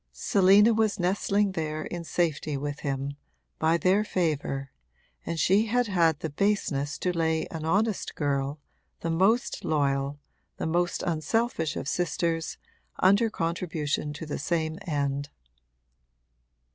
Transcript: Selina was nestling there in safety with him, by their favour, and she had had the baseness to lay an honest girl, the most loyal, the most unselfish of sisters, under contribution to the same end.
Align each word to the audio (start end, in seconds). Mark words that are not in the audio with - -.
Selina 0.13 0.73
was 0.73 0.99
nestling 0.99 1.51
there 1.51 1.83
in 1.85 2.03
safety 2.03 2.57
with 2.57 2.79
him, 2.79 3.17
by 3.59 3.77
their 3.77 4.03
favour, 4.03 4.71
and 5.27 5.39
she 5.39 5.67
had 5.67 5.85
had 5.85 6.21
the 6.21 6.29
baseness 6.31 6.97
to 6.97 7.15
lay 7.15 7.45
an 7.51 7.65
honest 7.65 8.15
girl, 8.15 8.59
the 9.01 9.11
most 9.11 9.63
loyal, 9.63 10.19
the 10.57 10.65
most 10.65 11.03
unselfish 11.03 11.75
of 11.75 11.87
sisters, 11.87 12.57
under 12.97 13.29
contribution 13.29 14.11
to 14.11 14.25
the 14.25 14.39
same 14.39 14.79
end. 14.87 15.29